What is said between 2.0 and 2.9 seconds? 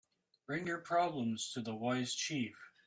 chief.